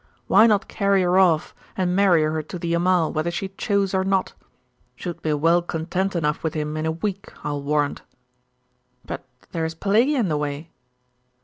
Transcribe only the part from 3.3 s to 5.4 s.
chose or not? She would be